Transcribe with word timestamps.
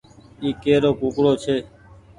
اي 0.41 0.49
ڪي 0.63 0.73
رو 0.83 0.91
ڪوڪڙو 0.99 1.31
ڇي۔ 1.43 1.55